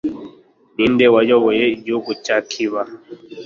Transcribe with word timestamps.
ninde 0.75 1.05
wayoboye 1.13 1.63
igihugu 1.75 2.11
cya 2.25 2.37
kiba 2.49 2.81